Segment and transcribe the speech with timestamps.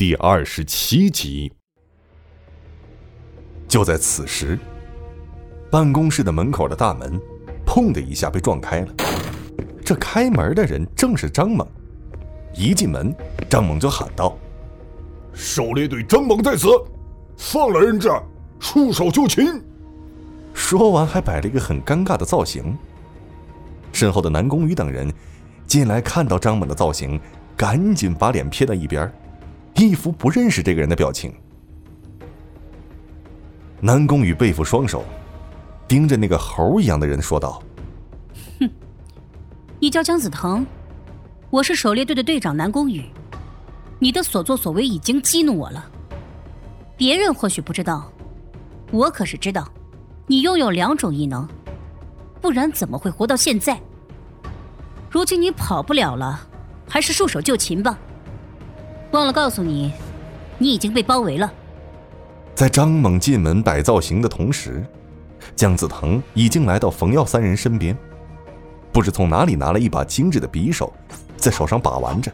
[0.00, 1.52] 第二十七集。
[3.68, 4.58] 就在此时，
[5.70, 7.20] 办公室的门口的大门
[7.68, 8.94] “砰”的一下被撞开了。
[9.84, 11.68] 这开门的人正是张猛。
[12.54, 13.14] 一进门，
[13.46, 14.34] 张猛就喊道
[15.36, 16.68] ：“狩猎队张猛在此，
[17.36, 18.08] 放了人质，
[18.58, 19.62] 束手就擒。”
[20.54, 22.74] 说完，还摆了一个很尴尬的造型。
[23.92, 25.12] 身后的南宫羽等人
[25.66, 27.20] 进来，看到张猛的造型，
[27.54, 29.12] 赶紧把脸撇到一边。
[29.88, 31.32] 一副不认识这个人的表情。
[33.80, 35.04] 南宫羽背负双手，
[35.88, 37.62] 盯着那个猴一样的人说道
[38.60, 38.68] ：“哼，
[39.78, 40.66] 你叫姜子腾，
[41.48, 43.04] 我是狩猎队的队长南宫羽。
[43.98, 45.90] 你的所作所为已经激怒我了。
[46.96, 48.12] 别人或许不知道，
[48.90, 49.66] 我可是知道，
[50.26, 51.48] 你拥有两种异能，
[52.40, 53.80] 不然怎么会活到现在？
[55.10, 56.46] 如今你跑不了了，
[56.86, 57.98] 还是束手就擒吧。”
[59.12, 59.92] 忘了告诉你，
[60.58, 61.52] 你已经被包围了。
[62.54, 64.84] 在张猛进门摆造型的同时，
[65.56, 67.96] 姜子腾已经来到冯耀三人身边，
[68.92, 70.92] 不知从哪里拿了一把精致的匕首，
[71.36, 72.30] 在手上把玩着，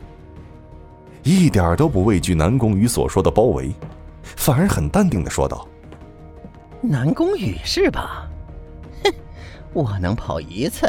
[1.23, 3.73] 一点都不畏惧南宫羽所说的包围，
[4.23, 5.67] 反而很淡定的说道
[6.83, 8.29] ：“南宫羽是吧？
[9.03, 9.13] 哼，
[9.73, 10.87] 我能跑一次，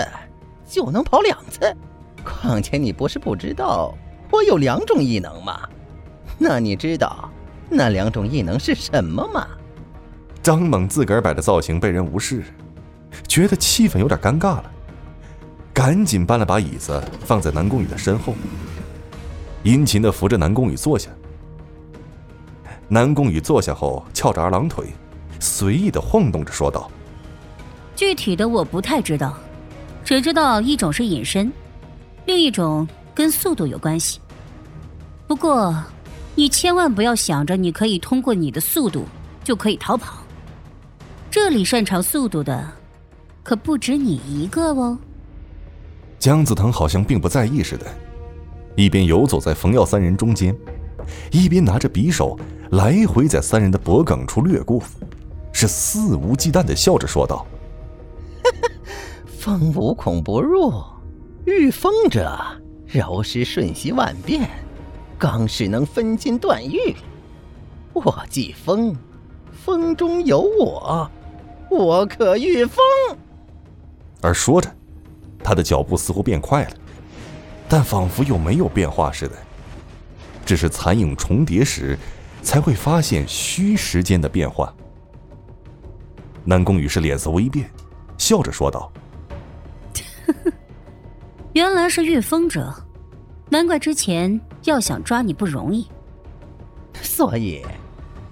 [0.68, 1.74] 就能跑两次。
[2.26, 3.94] 况且你不是不知道，
[4.32, 5.62] 我有两种异能吗？”
[6.38, 7.30] 那你知道
[7.70, 9.48] 那两种异能是什么吗？
[10.44, 12.44] 张猛自个儿摆的造型被人无视，
[13.28, 14.72] 觉得气氛有点尴尬了，
[15.74, 18.34] 赶紧搬了把椅子放在南宫羽的身后，
[19.64, 21.10] 殷勤的扶着南宫羽坐下。
[22.88, 24.86] 南宫羽坐下后，翘着二郎腿，
[25.40, 26.90] 随意的晃动着说道
[27.94, 29.38] ：“具体的我不太知道，
[30.06, 31.52] 只知道一种是隐身，
[32.26, 34.22] 另一种跟速度有关系。
[35.28, 35.76] 不过。”
[36.38, 39.06] 你千万不要想着你可以通过你的速度
[39.44, 40.22] 就可以逃跑，
[41.32, 42.64] 这里擅长速度的
[43.42, 44.96] 可不止你一个哦。
[46.20, 47.88] 姜子腾好像并不在意似的，
[48.76, 50.56] 一边游走在冯耀三人中间，
[51.32, 52.38] 一边拿着匕首
[52.70, 54.80] 来回在三人的脖颈处掠过，
[55.52, 57.48] 是肆无忌惮的笑着说道
[59.26, 60.72] ：“风无孔不入，
[61.46, 62.40] 御风者
[62.86, 64.48] 柔师瞬息万变。”
[65.18, 66.96] 刚是能分金断玉，
[67.94, 68.96] 我即风，
[69.52, 71.10] 风中有我，
[71.72, 72.78] 我可御风。
[74.22, 74.72] 而说着，
[75.44, 76.72] 他的脚步似乎变快了，
[77.68, 79.36] 但仿佛又没有变化似的，
[80.46, 81.98] 只是残影重叠时
[82.44, 84.74] 才会发现虚时间的变化。
[86.46, 87.70] 南宫羽是脸色微变，
[88.18, 88.92] 笑着说道：
[91.54, 92.72] “原来是御风者。”
[93.50, 95.88] 难怪之前要想抓你不容易，
[97.02, 97.66] 所以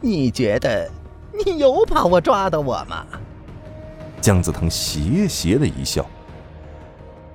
[0.01, 0.91] 你觉得
[1.31, 3.05] 你有把握抓到我吗？
[4.19, 6.05] 姜子腾邪邪的一笑，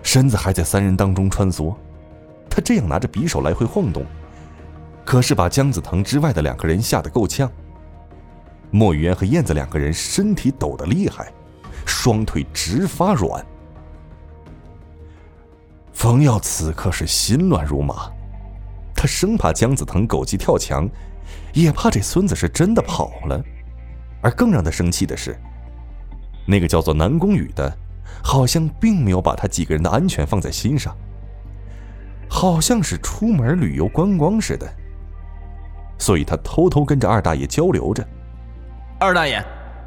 [0.02, 1.74] 身子还在三人当中穿梭。
[2.50, 4.04] 他这样拿着匕首来回晃动，
[5.04, 7.50] 可是把姜子腾之外的两个人吓得够呛。
[8.70, 11.32] 莫雨嫣和燕子两个人身体抖得厉害，
[11.86, 13.44] 双腿直发软。
[15.92, 18.10] 冯耀此刻是心乱如麻，
[19.00, 20.86] 他生怕姜子腾狗急跳墙，
[21.54, 23.42] 也怕这孙子是真的跑了。
[24.20, 25.34] 而更让他生气的是，
[26.46, 27.74] 那个叫做南宫羽的，
[28.22, 30.94] 好像并没有把他几个人的安全放在心上，
[32.28, 34.70] 好像是出门旅游观光似的。
[35.98, 38.06] 所以他偷偷跟着二大爷交流着
[39.00, 39.42] ：“二大爷，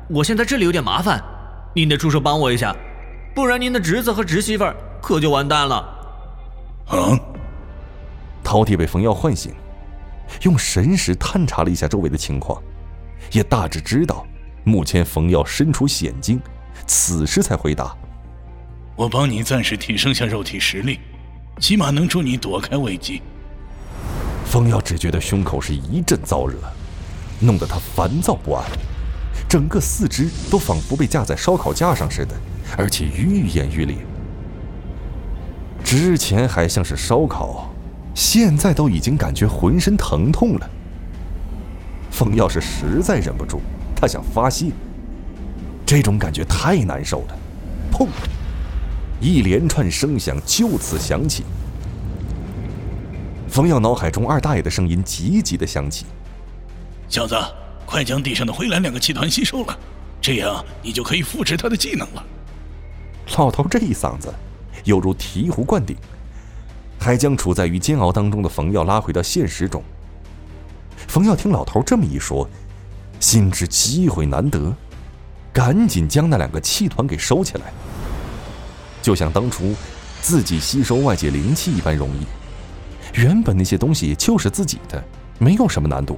[0.10, 1.24] 我现在这里有点麻烦，
[1.76, 2.76] 您得出手帮我一下，
[3.36, 4.66] 不然您的侄子和侄媳妇
[5.04, 5.76] 可就完蛋了。”
[6.90, 6.98] 啊！
[8.54, 9.52] 饕餮被冯耀唤醒，
[10.44, 12.62] 用神识探查了一下周围的情况，
[13.32, 14.24] 也大致知道
[14.64, 16.40] 目前冯耀身处险境，
[16.86, 17.98] 此时才回答
[18.96, 21.00] ：“我帮你暂时提升下肉体实力，
[21.60, 23.24] 起码能助你躲开危机。”
[24.46, 26.56] 冯耀只觉得胸口是一阵燥热，
[27.40, 28.64] 弄得他烦躁不安，
[29.50, 32.36] 整个四肢都仿佛被架在烧烤架上似的，
[32.78, 33.98] 而且愈演愈烈。
[35.84, 37.73] 之前还像是烧烤，
[38.14, 40.70] 现在都已经感觉浑身疼痛了。
[42.12, 43.60] 风耀是实在忍不住，
[43.96, 44.72] 他想发泄。
[45.86, 47.38] 这种感觉太难受了。
[47.92, 48.08] 砰！
[49.20, 51.44] 一连串声响就此响起。
[53.48, 56.06] 冯耀脑海中二大爷的声音急急的响起
[57.08, 57.36] ：“小子，
[57.86, 59.78] 快将地上的灰蓝两个气团吸收了，
[60.20, 62.24] 这样你就可以复制他的技能了。”
[63.38, 64.34] 老头这一嗓子。
[64.86, 65.96] 犹如醍醐灌顶，
[67.04, 69.84] 还将处在于煎熬当中的冯耀拉回到现实中。
[70.96, 72.48] 冯耀听老头这么一说，
[73.20, 74.74] 心知机会难得，
[75.52, 77.74] 赶紧将那两个气团给收起来，
[79.02, 79.76] 就像当初
[80.22, 83.22] 自己吸收外界灵气一般容易。
[83.22, 85.04] 原本那些东西就是自己的，
[85.38, 86.18] 没有什么难度，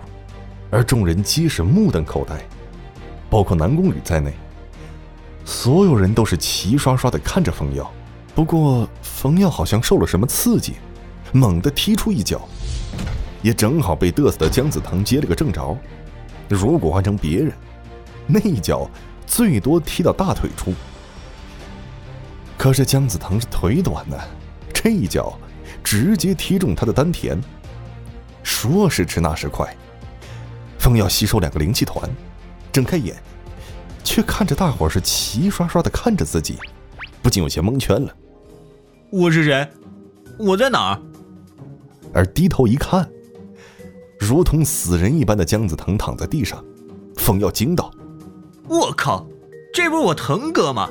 [0.70, 2.40] 而众人皆是目瞪口呆，
[3.28, 4.32] 包括南宫羽在内，
[5.46, 7.92] 所有人都是齐刷刷的看着冯耀。
[8.36, 10.76] 不过冯耀好像受了什么刺激，
[11.32, 12.48] 猛地踢出一脚，
[13.42, 15.76] 也正好被嘚瑟的姜子腾接了个正着。
[16.50, 17.54] 如果换成别人，
[18.28, 18.88] 那一脚
[19.26, 20.74] 最多踢到大腿处。
[22.58, 24.18] 可是姜子腾是腿短呢，
[24.74, 25.34] 这一脚。
[25.84, 27.40] 直接踢中他的丹田，
[28.42, 29.76] 说时迟那时快，
[30.80, 32.10] 风要吸收两个灵气团，
[32.72, 33.16] 睁开眼，
[34.04, 36.58] 却看着大伙是齐刷刷的看着自己，
[37.22, 38.16] 不禁有些蒙圈了。
[39.18, 39.66] 我是谁？
[40.38, 41.02] 我在哪儿？
[42.14, 43.10] 而低头一看，
[44.20, 46.62] 如同死人一般的姜子腾躺在地上，
[47.16, 47.90] 风耀惊道
[48.68, 49.26] ：“我靠，
[49.74, 50.90] 这不是我腾哥吗？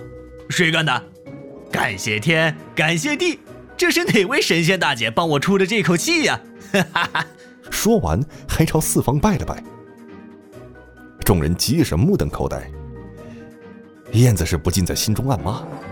[0.49, 1.03] 谁干的？
[1.71, 3.39] 感谢天，感谢地。”
[3.77, 6.41] 这是哪位神仙大姐帮我出的这口气呀？
[7.71, 8.19] 说完，
[8.49, 9.63] 还朝四方拜了拜。
[11.23, 12.71] 众人皆是目瞪口呆。
[14.13, 15.84] 燕子是不禁在心中暗骂：“哼，这也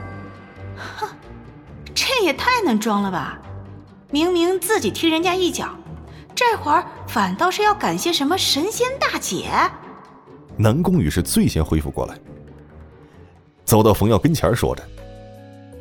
[2.62, 3.40] 太能装了吧！
[4.12, 5.68] 明明自己踢人家一脚，
[6.32, 9.50] 这会儿反倒是要感谢什么神仙大姐？”
[10.56, 12.14] 南宫羽是最先恢复过来，
[13.64, 14.82] 走到冯耀跟前，说着：“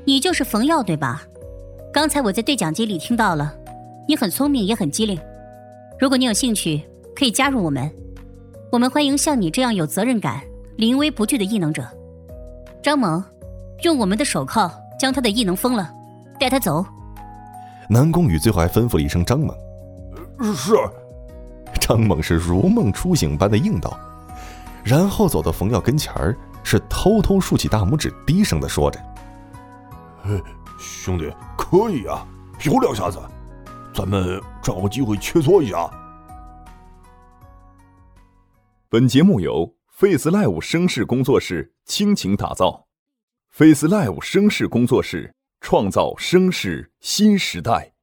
[0.05, 1.21] 你就是冯耀对吧？”
[1.93, 3.53] 刚才我在对讲机里听到了，
[4.07, 5.19] 你很聪明也很机灵。
[5.99, 6.81] 如果你有兴趣，
[7.15, 7.91] 可以加入我们。
[8.71, 10.41] 我们欢迎像你这样有责任感、
[10.77, 11.87] 临危不惧的异能者。
[12.81, 13.23] 张萌，
[13.83, 15.93] 用我们的手铐将他的异能封了，
[16.41, 16.83] 带他走。
[17.87, 19.55] 南宫羽最后还吩咐了一声：“张猛。”
[20.55, 20.73] 是。
[21.79, 23.95] 张猛是如梦初醒般的应道，
[24.83, 28.99] 然后走到冯耀跟前儿，是偷偷竖起大拇指，低声的说着
[30.79, 32.25] ：“兄弟。”可以啊，
[32.65, 33.19] 有两下子，
[33.93, 35.89] 咱们找个机会切磋一下。
[38.89, 42.87] 本节目由 Face Live 声势工作室倾情打造
[43.51, 47.93] ，Face Live 声势工作室创造声势新时代。